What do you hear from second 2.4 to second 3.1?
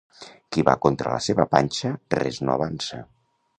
no avança.